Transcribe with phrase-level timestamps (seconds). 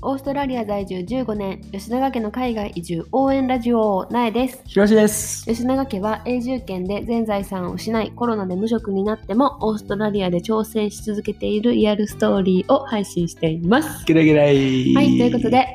[0.00, 5.44] オーストラリア在住15年吉永家の海外移住応援ラジオ苗ですひろしです。
[5.44, 14.94] 吉永家は永住権で全財産を失いコロナで無職になってもオーストラリアで挑戦し続けているリアルストーリーを配信していますゲラゲラい。
[14.94, 15.50] はいということ。
[15.50, 15.66] で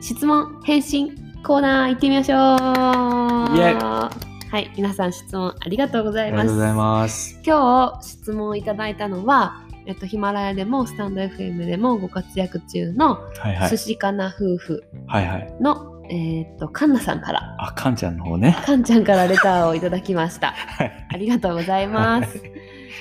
[0.00, 1.14] 質問返信
[1.44, 4.10] コーナー行ってみましょうは
[4.58, 7.38] い皆さん質問ありがとうございますありがとうございます。
[7.44, 13.76] 今日質問をいただいたのは、えっと、ヒマラヤでもスタンド FM でもご活躍中のはいはい寿。
[13.78, 15.56] 司かな夫婦はいはい。
[15.60, 18.54] の、えーっとカンナさんからあ、かんちゃんの方ね。
[18.66, 21.06] カンちゃんからレターをいただきましたはい。
[21.10, 22.38] ありがとうございます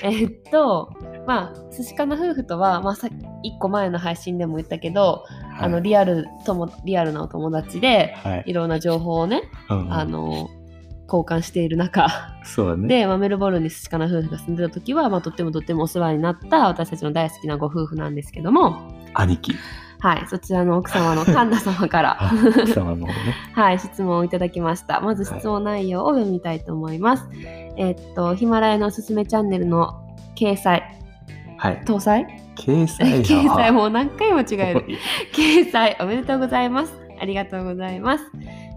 [0.04, 0.94] えーっと
[1.28, 3.12] まあ寿司かな夫婦とは、まあ、さ1
[3.60, 5.26] 個前の配信でも言ったけど、
[5.60, 8.44] あのリアルともリアルなお友達ではい。
[8.48, 10.50] いろんな情報をね、うんうんあの
[11.08, 12.08] 交換している中
[12.44, 12.88] そうだね。
[12.88, 19.56] で、まあ、メルボルンに寿司かな夫婦が住んでた時は、まあ、とってもとってもお世話になった私たちの大好きなご夫婦なんですけども、兄貴。
[20.00, 23.14] はい、そちらの奥様の 神田様からあ、奥様の方ね。
[23.54, 25.02] はい、質問をいただきました。
[25.02, 27.28] まず質問内容を読みたいと思います。
[27.78, 30.00] えっと、ヒマラヤのおすすめチャンネルの
[30.36, 30.84] 掲載、
[31.58, 31.82] はい。
[31.86, 32.28] 搭載？
[32.56, 33.22] 掲載？
[33.24, 33.82] 掲載も。
[33.82, 34.86] もう何回も違える。
[35.34, 36.94] 掲載おめでとうございます。
[37.20, 38.24] ありがとうございます。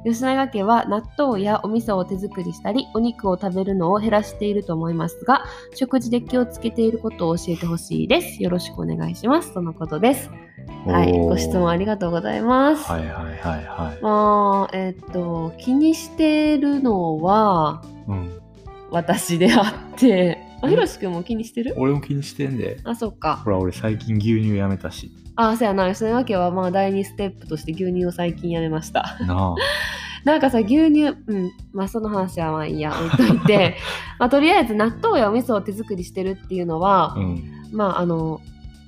[0.05, 8.43] 吉永家は納豆やお味噌を手作りしたり、お肉を食べるのを減らしていると思いますが、食事で気をつけていることを教えてほしいです。
[8.43, 9.53] よろしくお願いします。
[9.53, 10.31] とのことです。
[10.87, 12.91] はい、ご質問ありがとうございます。
[12.91, 18.11] はいはいはいはまあ、えっと、気にしてるのはい。
[18.11, 18.41] うん。
[18.91, 19.61] 私であ
[19.95, 20.70] って、あえ？
[20.70, 21.75] ひろしくんも気にしてる？
[21.77, 22.80] 俺も気にしてんで。
[22.84, 23.36] あ、そっか。
[23.36, 25.11] ほら、俺最近牛乳やめたし。
[25.36, 25.91] あ、そうやな。
[25.91, 29.16] 吉永家はまあ第2ステップとして牛乳を最近やめました。
[29.27, 29.55] な
[30.25, 33.77] なんかさ、牛乳、うん、まあその話はまあいいや、置いといて、
[34.19, 37.42] まあとりあえず納豆やお味噌を手作りしてるっていうのはあ。、うん。
[37.72, 38.41] まああの、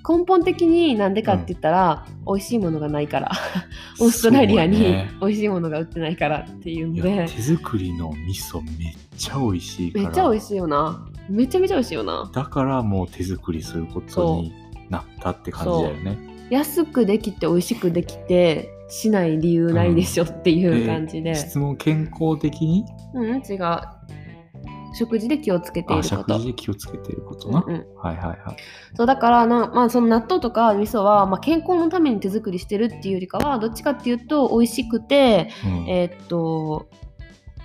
[0.06, 3.30] 根本的になんでかって言ったら、美味しいものがないから。
[4.00, 10.04] オーストラリアにそうね美味しいものが売ってないからっていうので、手作りの味噌めっちゃ美味しいから。
[10.04, 11.06] めっちゃ美味しいよな。
[11.28, 12.30] めちゃめちゃ美味しいよな。
[12.32, 14.52] だからもう手作りすることに
[14.90, 16.18] なったって感じだよね。
[16.50, 22.84] 安くできて美味しくできてしない理由ないでしょっていう感じで、質問健康的に？
[23.14, 23.80] うん、違う
[24.94, 27.64] 食事で気をつけていあること食事で気をつけてることな。
[27.66, 28.38] うんうんはいはいはい。
[28.94, 36.90] そうだからな、まあ、その納豆とか味噌は、まあ、健康のために手作りしてるっていうよりかはどっちかっていうと美味しくて、うんえーっと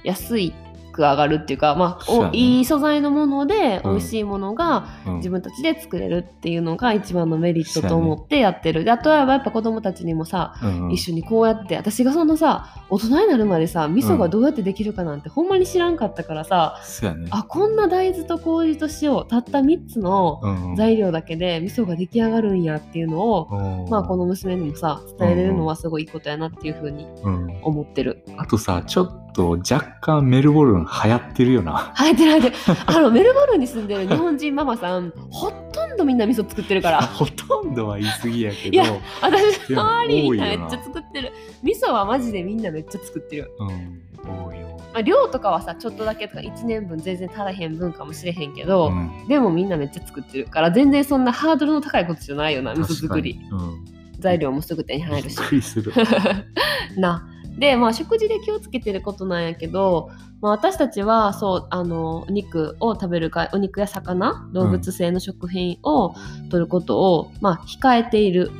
[0.03, 0.53] 安い
[0.97, 2.19] く上がるっていうか、まあね。
[2.19, 3.91] おいい素材のものでうん。
[3.93, 5.15] 美味しいものがうん。
[5.17, 8.83] 自分たちで作れるっていうのが一番のメリットと思ってやってる。
[8.83, 10.91] であとはやっぱ子供たちにもさうんうん。
[10.91, 17.27] 一緒にこうやって私がそのさ大人になるまでさ味噌がどうやってできるかなんてほんまに知らんかったからさ、ね。
[17.29, 20.75] あこんな大豆と麹と塩たった3つのうんうん。
[20.75, 23.89] 材料だけで味噌が出来上がるんやっていうのを、うん。
[23.89, 27.59] まあこの娘にもさ伝えれるのはすごいいいことやなっていうふうにうん。
[27.63, 28.23] 思ってる。
[28.37, 31.93] あとさ、ちょっと若干メルボルン流行ってるよな。
[31.93, 32.51] はいてないで
[32.87, 37.01] あのメルボルンに住んでる日本人ママさんほとんどみんな味噌作ってるから。
[37.05, 41.31] ほとんどは言い過ぎやけいやど、私の周りみんなめっちゃ作ってる。
[41.61, 43.51] 味噌はマジでみんなめっちゃ作ってる。
[43.59, 44.67] うん、多いよ。
[44.91, 49.27] まあ、量とかはさちょっとだけとか1年分全然足らへん分かもしれへんけど、うん。
[49.27, 53.39] でもみんなめっちゃ作ってるから全然そんなハードルの高いことじゃないよな味噌作り。
[53.51, 53.85] うん、
[54.19, 55.37] 材料もすぐ手に入るし。
[55.37, 55.93] びっくりする。
[56.97, 60.09] なでまあ食事で気をつけてることなんやけど、
[60.41, 66.13] まあ、私たちはそうあのお肉を食べるかお肉や魚動物性の食品を
[66.49, 68.51] 取ることを、まあ、控えている。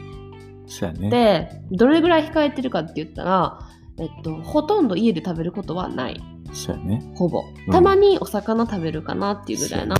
[0.67, 1.09] そうやね。
[1.09, 3.59] でどれぐらい控えてるかって言ったら、
[3.99, 6.21] えっと、ほとんど家で食べることはない。
[6.53, 7.13] そうやね。
[7.15, 7.43] ほぼ。
[7.67, 7.71] うん。
[7.71, 9.95] たまにお魚食べるかなっていうぐらいな、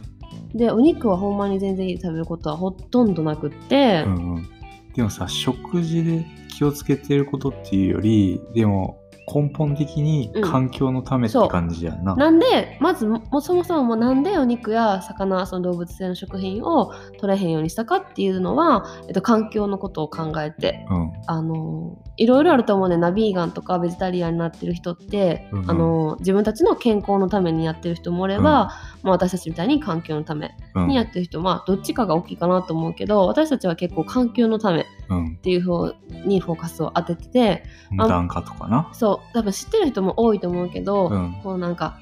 [0.54, 4.50] でお肉はほんまに全然家で食べることはほとんどなくって、うんうん、
[4.98, 9.00] でもさ食事で気をつけてることっていうよりでも
[9.34, 10.52] 根本的にうん。
[10.52, 12.16] 環境のためって感じやんな。
[12.16, 21.12] なんでまずももそもそもなんでお肉や魚その動物性の食品を取れへんようにしたかっていうのは、えっと、環境のことを考えてうん。
[21.28, 22.96] あのいろいろあると思うね。
[22.96, 25.72] んなビーガンとかベジタリアンになってる人って、うんうん。
[25.72, 28.72] あの自分たちの健康のためにやってる人もおれば、
[29.04, 30.88] まあ、私たちみたいに環境のためうん。
[30.88, 35.94] にやってる人、まあどっちかが大きいかなと思うけど私たちは結構環境のためっうん、ていう方
[36.26, 38.90] にフォーカスを当ててて無檀化とかな。
[38.94, 41.98] そう多分知ってる人も多いと思うけど、うんこうなんか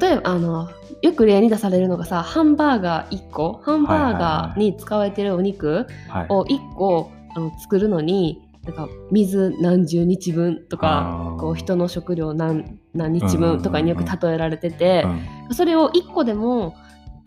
[0.00, 0.68] 例えばあの
[1.00, 6.26] よく例に出されるのがさハンバーガー1個ハンバーガーに使われてるお肉はい。
[6.28, 16.76] を1個あの作るのになんか水何十日分とかこう人の食料何何日分とかによく例えられてて、うんそれを1個でも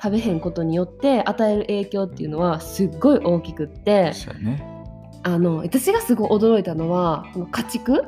[0.01, 4.73] 食べへんことによって与える影響っていうのはすっごい大きくってね。
[5.24, 8.04] あの私がすごい驚いたのはこの家畜。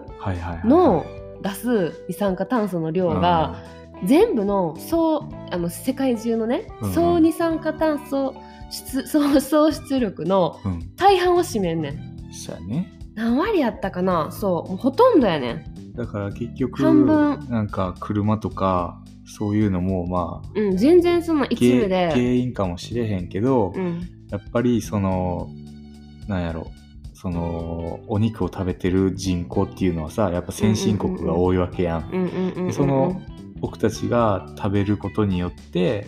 [0.65, 1.05] の
[1.41, 3.55] 出す二酸化炭素の量が、
[4.03, 6.93] 全部の総あの世界中のね、うんうん。
[6.93, 8.35] 総二酸化炭素
[8.71, 10.95] 出総 総出力のうん、うん。
[10.95, 12.33] 大半を占めんねん。
[12.33, 12.91] そうやね。
[13.15, 14.29] 何割やったかな？
[14.31, 15.93] そうもうほとんどやねん。
[15.93, 17.47] だから結局、半分。
[17.49, 24.01] なんか車とか、そういうのもまあ、うん全然その一部原原で因かもしれへんけど、うん。
[24.29, 25.47] やっぱりその、
[26.27, 26.67] なんやろ、
[27.25, 32.69] その、お肉を食べてる人口っていうのはさ、やっぱ先進国が多いわけやん。
[32.71, 33.19] その
[33.59, 36.05] 僕たちが食べることによって、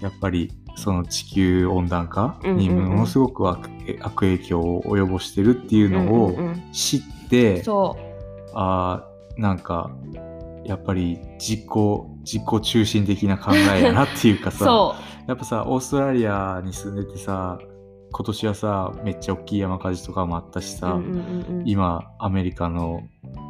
[0.00, 3.68] やっぱりその地球温暖化にものすごく悪
[4.14, 6.34] 影響を及ぼしてるっていうのを
[6.72, 7.62] 知って、
[8.54, 9.06] あ
[9.36, 9.90] なんか
[10.64, 11.68] やっぱり自己
[12.24, 17.58] 自己中心的な考えやなっていうかさやっぱさオーストラリアに住んでてさ
[18.16, 21.68] 今年はさめっちゃ大きい山火事とかもあったしさ、ううんうんうんうん。
[21.68, 23.00] 今アメリカの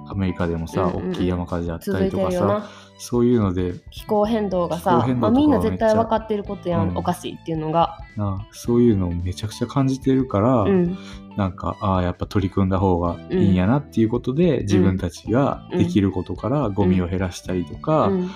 [0.09, 1.11] アメリカでもさ、うんうんうん。
[1.11, 6.97] 大きい山火事あったりとかさそういうので気候変動がさ、まあ、みんな絶対分かってることやん、うん。
[6.97, 10.97] おかしいっていうのが、なそういうのをめちゃくちゃ感じてるから、うん、
[11.37, 18.31] なんかああやっぱ取り組んだ方がいいんやなっていうことで、自分たちができることからゴミを減らしたりとか、うん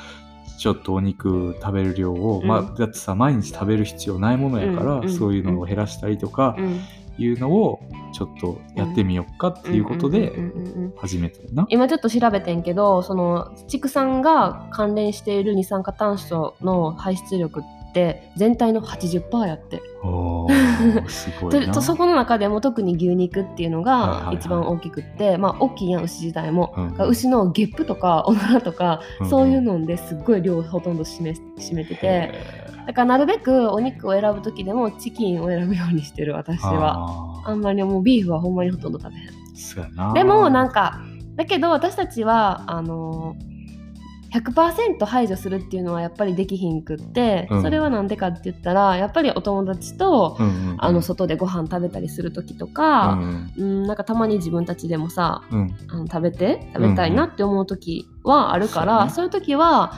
[0.59, 2.47] ちょっとお肉食べる量を、うん。
[2.47, 6.81] まあだってさ毎日食べる必要ないものやから、うんうんそういうのを減らしたりとかうん。
[7.19, 7.81] いうのを
[8.13, 10.33] ちょっとやってみようかっていうことで
[10.97, 11.67] 始めたよな。
[11.69, 17.78] 今ちょっと調べてんけどその畜産が関連している二酸化炭素の排出力って
[18.37, 19.83] 全体の80%やって。
[21.83, 24.25] そこの中でも特に牛肉っていうのはいはいはい。
[24.37, 27.09] が一番大きくって、まあ大きいやん牛自体も、うんうん。
[27.09, 29.31] 牛のゲップとか おならとか、うんうん。
[29.31, 32.07] そういうのですっごい量ほとんど占め占めてて。
[32.07, 32.33] へ
[32.87, 36.97] だからなるべくお肉を選ぶ時でもチキンを選ぶようにしてる私ーは。
[37.45, 40.15] ああんまりもうビーフはほんまにほとんど食べへん。
[40.15, 41.01] でもなんか
[41.37, 43.37] だけど私たちはあの
[44.31, 47.63] 100%排除するっていうのはやっぱりできひんくって、うん。
[47.63, 50.77] それはなんでかって言ったらやっぱりお友達と、うんうんうん。
[50.79, 53.53] あの外でご飯食べたりする時とうか、ん。
[53.57, 55.77] うんなんかたまに自分たちでもさうん。
[55.89, 59.93] あの食べて食べたいなって思う時はあるから、そうねそういう時は、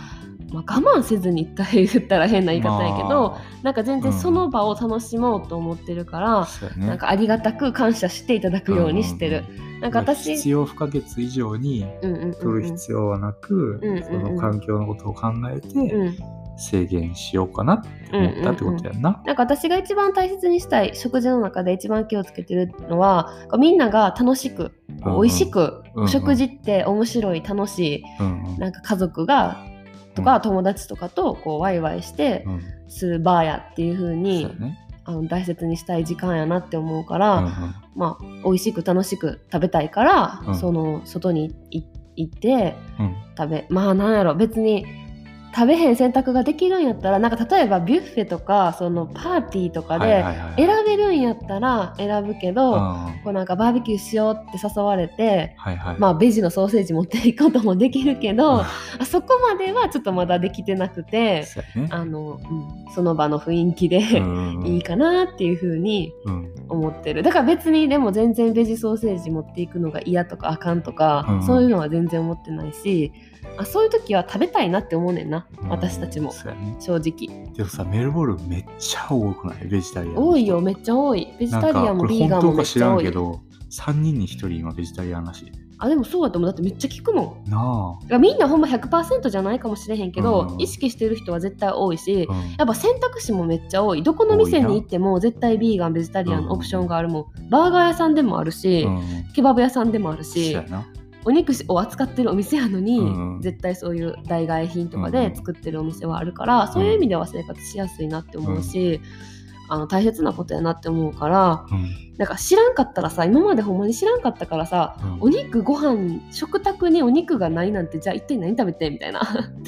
[0.52, 6.86] まあ、我慢せずに言ったら言ったら変な言い方やけど、まなんか全然その場を楽しもうと思ってるからうやね。
[6.86, 9.44] なんかありがたく感謝していただくようにしてる。
[9.80, 12.34] なんか私、必要不可欠以上にうんうんうんうん。
[12.34, 14.04] 取る必要はなく、うんうんうん。
[14.04, 16.16] その環境のことを考えてうん。
[16.56, 19.22] 制限しようかなって思ったってことやんな。
[19.24, 24.72] なんか私が一番大切にしたい食事の中で一番気をつけてるのはみんなが楽しく
[25.06, 26.04] 美味しく、うんうん。
[26.04, 28.54] お食事って面白い楽しうんうん。
[28.56, 29.64] いなんか家族が
[30.14, 32.62] とか友達とかとこうワイワイしてうん。
[32.88, 34.56] するバーやっていう風そうに
[35.04, 37.50] あの大切にしたい時間やなって思うかうら、んうん。
[37.96, 40.54] まあ美味しく楽しく食べたいから、うん。
[40.54, 41.82] その外にい
[42.16, 43.16] 行ってうん。
[43.36, 44.84] 食べまあなんやろ別に
[45.54, 50.08] 食べへん選択ができるんやったらなんか例えばビュッフェとかそのパーティーとかはい
[50.56, 53.20] で選べるんやったら選ぶけど、うん。
[53.24, 55.96] こうなんかバーベキューしようって誘われて、はいはい。
[55.98, 58.60] まあベジのソーセージ持っていくこともできるけど、うん。
[58.60, 58.68] あ
[59.04, 61.88] そこまではちょっとまだできてなくて、ね。
[61.90, 66.54] あの、うんその場の雰囲気で、うんいいかなっていう風にうん。
[66.68, 67.22] 思ってる。
[67.22, 71.42] だから別にでも全然ベジソーセージ持っていくのが嫌とかあかんとか、うん。
[71.42, 73.12] そういうのは全然思ってないし
[73.56, 76.30] あそういう時は食べたいなって思うねんな、私たちも。
[76.30, 76.76] ね。
[76.80, 77.52] 正直。
[77.54, 79.66] でもさメルボルンめっちゃ多くない？
[79.68, 80.60] ベジタリアン多いよ。
[80.60, 81.28] めっちゃ多い。
[81.38, 83.04] ベジタリアンもビーガンもめっちゃ多い。
[83.04, 85.46] らんけど3人に1人今ベジタリアンらし。
[85.46, 86.50] いあでもそうだと思う。
[86.50, 87.50] だってめっちゃ聞くもん。
[87.50, 88.18] なあ。
[88.18, 90.60] みんなほんま100%じゃないかもしれへんけど、うん。
[90.60, 92.36] 意識してる人は絶対多いし、うん。
[92.58, 94.02] やっぱ選択肢もめっちゃ多い。
[94.02, 99.02] どこの店に行っても絶対ビーガンベジタリアンのオプションがあるもん、バーガー屋さんでもあるし、うん。
[99.34, 100.54] ケバブ屋さんでもあるし
[101.24, 103.02] お肉を扱ってるお店やのに、う
[103.38, 103.40] ん。
[103.40, 109.00] 絶対そういう代替品とかで作ってるお店はあるから、そういう意味では生活しやすいなって思うし、
[109.70, 112.16] あの大切なことやなって思うからうん。
[112.18, 115.18] なんか知らんかったらさ今までほんまに知らんかったからさうん。
[115.20, 119.22] お肉ご飯食卓にお肉がないなんてじゃあ一体何食べてみたいな、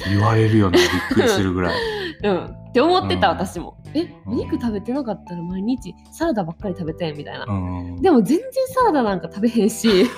[0.09, 1.79] 言われるよねびっくりするぐらい。
[2.23, 3.37] うん、って思ってた、うん。
[3.37, 3.77] 私も。
[3.93, 4.33] えうん。
[4.33, 8.01] お肉食べてなかったら毎日サラダばっかり食べてみたいな、うん。
[8.01, 9.87] でも全然サラダなんか食べへんし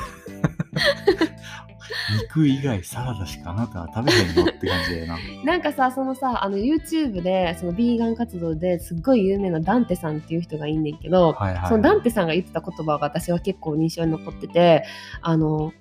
[2.13, 5.17] 肉以外サラダしかあなたは食べへんのって感じだよな。
[5.43, 11.69] なんかさそのさあの YouTube でそのビーガン活動ですっごい有名なダンテさんっていう人がいんねんけど、はいはい。
[11.69, 14.83] そのダンテさんが言ってた言葉が私は結構印象に残ってて
[15.21, 15.73] あの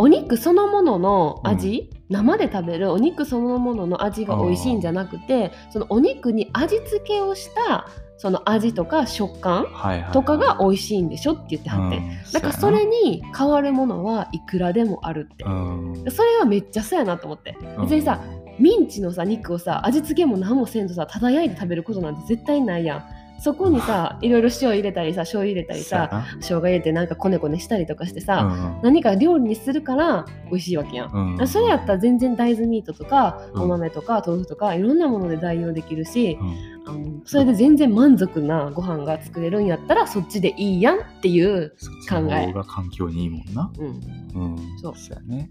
[0.00, 7.86] お肉そのものの味、生で食べるお肉そのものの味が美味しいんじゃなくて、そのお肉に味付けをした
[8.20, 9.64] その味とか食感。
[10.12, 16.04] とかが美味しいんでしょって言ってはって、うんだからそれに変わるものはいくらでもあるって、うん。
[16.10, 17.56] それはめっちゃそうやなと思って。
[17.80, 18.20] 別にさ、
[18.58, 23.04] ミンチのさ肉をさ味付けも何もせんとさただ焼いて食べることなんて絶対ないやん
[23.40, 31.36] そこにさいろいろ塩入れたりさ醤油入れたりさ生姜入れてなんかこねこねしたりとかしてさ、さ、何か料理にするから美味しいわけやん、うん。
[31.36, 33.62] うんそれやったら全然大豆ミートとか、うん。
[33.62, 36.70] お豆とか豆腐とかいろんなもので代用できるし、うん。
[36.86, 43.72] あのそれで全然満足なご飯が作れるんやったらそっちでいいやんっていう、そっちの方が環境にいいもんな。
[43.78, 43.86] うん、
[44.34, 44.56] うん。
[44.80, 44.94] そう。
[44.96, 45.50] そうやね。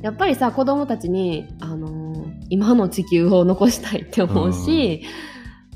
[0.00, 5.31] やっぱりさ子供たちに、あのー今の地球を残したいって思うし、の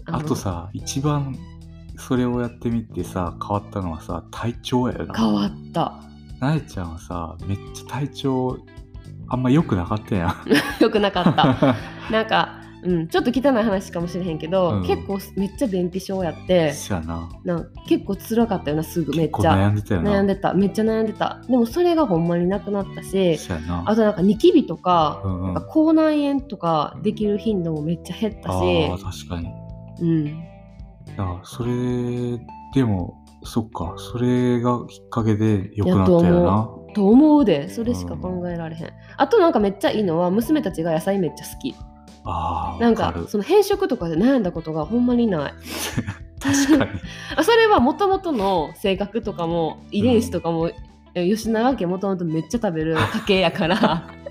[0.06, 1.36] あとさ、一番
[1.98, 5.14] それをやってみてさ、変わったのはさ、体調やよな。
[5.14, 6.00] 変わった
[6.40, 8.58] なえちゃんはさ、めっちゃ体調、
[9.28, 10.34] あんま良くなかったやん。
[10.80, 11.75] よくなかった
[12.12, 17.28] なんか、うん、ちょっと汚い話かもしれへんけど、うん結構めっちゃ便秘症やってそやな。
[17.44, 20.12] なんか結構辛かったよなすぐめっ結構ちゃ悩んでたよな。
[20.12, 23.82] 悩んでためっちゃ悩んでたでもそれがほんまになくなったしそやな。
[23.86, 29.65] あとなんかニキビとか,、うんうんなんか口内炎とかできる頻度もめっちゃ減ったあしあ、確かに。
[30.00, 30.26] うん。
[30.26, 30.32] い
[31.16, 31.72] や、それ、
[32.74, 36.68] でも、そっか、それがきっかけで良くなったよな。
[36.94, 37.44] と思う。
[37.44, 37.68] で。
[37.68, 41.74] それしか考えられへん、あとなんかめっちゃいいのは娘たちが野菜めっちゃ好き。
[42.24, 43.14] ああ、なんか。
[43.28, 45.54] その変色とかで悩んだことがほんまにない。
[46.40, 46.90] 確かに。
[47.36, 50.70] あそれはもともとの性格とかも遺伝子とかも、
[51.14, 54.10] え吉永家もともとめっちゃ食べる家系やから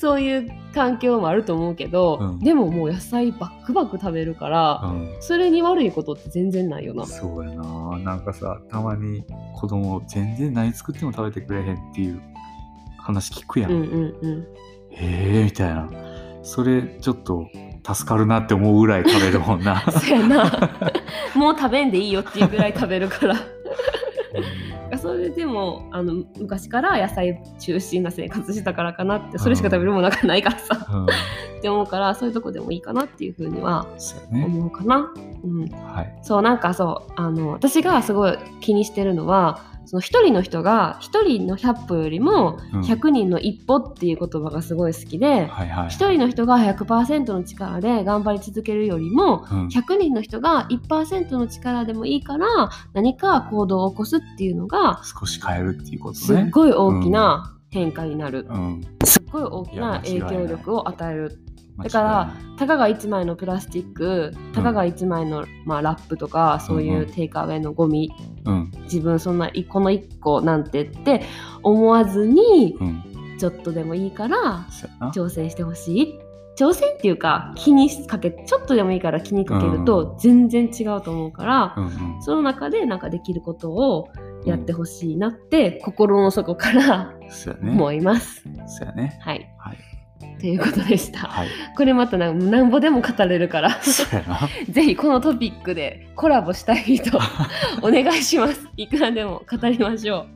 [0.00, 5.16] そういう環境もあると思うけど、うんでももう野菜バックバック食べるから、うん。
[5.20, 7.04] それに悪いことって全然ないよな。
[7.04, 7.98] そうやな。
[7.98, 9.22] なんかさ、たまに
[9.54, 12.22] 子供全然何作っても食べてくれへんっていう
[12.96, 13.72] 話聞くやん。
[13.72, 14.40] うんうんうん。
[14.90, 15.90] へえみたいな。
[16.42, 17.46] それちょっと
[17.86, 19.82] 助かるなって思うぐらい食べるもんな。
[19.92, 20.44] そうやな。
[21.34, 23.36] もう食べんでいいよっていうぐらい食べるから。
[25.00, 31.04] それでもあの昔から野菜中心な生活したからかなってそれしか食べるものがないからさ、うん。
[31.04, 33.86] って思うからそういうとこでもいいかなっていうふうには。
[34.30, 35.12] 思うかな。
[35.42, 36.18] うん、はい。
[36.22, 45.88] そうなんかそうあの私がすごい気にしてるのはその一人の人が一人の100歩よりもうん100人の一歩っていう言葉がすごい好きで、はいはい。
[45.88, 52.46] 一人の人が100%の力で頑張り続けるよりもうん100人の人が1%の力でもいいから
[52.92, 56.44] 何か行動を起こすっていうのが少し変えるっていうことすね。
[56.44, 58.82] っごい大きな変化になる、うん。
[59.04, 61.38] すっごい大きない影響力を与える
[61.82, 68.10] だからたかが1枚のプラスチックたかが1枚の、まあ、ラップとかそういうテイクアウェイのゴミ、
[68.44, 68.70] うん。
[68.84, 71.22] 自分そんなこの1個なんてって
[71.62, 73.04] 思わずにうん。
[73.38, 74.66] ちょっとでもいいから。
[75.14, 76.20] 挑戦してほしい
[76.56, 82.22] 挑戦っていうか気にかけちょっとでもいいから気にかけると全然違うと思うから、うんうん。
[82.22, 84.08] その中でなんかできることを
[84.44, 87.14] やってほしいなって、心の底から。
[87.62, 88.42] 思います。
[88.66, 89.18] そうやね。
[89.22, 89.50] はい。
[89.58, 89.78] はい。
[90.40, 91.20] ということでした。
[91.20, 91.48] はい。
[91.76, 93.78] これまたなんぼでも語れるから。
[94.70, 97.18] ぜひこのトピックでコラボしたい人
[97.82, 98.68] お願いします。
[98.76, 100.18] いくらでも語りましょう。
[100.18, 100.26] はい。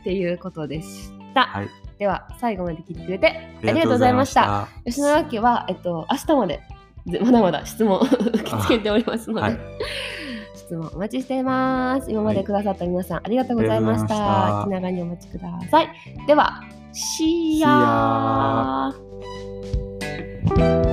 [0.00, 1.42] っていうことでした。
[1.42, 1.68] はい。
[1.98, 4.68] では最後まで聞いてくれてありがとうございました。
[4.84, 6.60] り吉永家は、えっと、明日まで
[7.06, 9.58] ぜまだまだ質問受け付けておりますので、はい
[10.68, 12.10] 質問お待ちしています。
[12.10, 14.60] 今までくださった皆さん、ありがとうございましありがとうございた。
[14.60, 15.88] ました気長にお待ちください。
[16.26, 16.62] では、
[17.00, 20.87] シーヤー